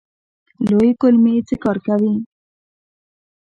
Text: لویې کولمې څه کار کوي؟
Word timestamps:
لویې 0.67 0.91
کولمې 1.01 1.35
څه 1.47 1.55
کار 1.63 1.77
کوي؟ 1.85 2.13